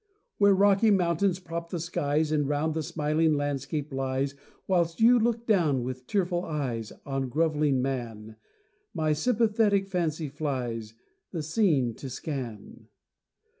Where 0.39 0.55
rocky 0.55 0.89
mountains 0.89 1.37
prop 1.37 1.69
the 1.69 1.79
skies, 1.79 2.31
And 2.31 2.49
round 2.49 2.73
the 2.73 2.81
smiling 2.81 3.33
landscape 3.35 3.93
lies, 3.93 4.33
Whilst 4.65 4.99
you 4.99 5.19
look 5.19 5.45
down 5.45 5.83
with 5.83 6.07
tearful 6.07 6.43
eyes 6.43 6.91
On 7.05 7.29
grovelling 7.29 7.83
man, 7.83 8.37
My 8.95 9.13
sympathetic 9.13 9.85
fancy 9.87 10.27
flies, 10.27 10.95
The 11.29 11.43
scene 11.43 11.93
to 11.97 12.09
scan. 12.09 12.87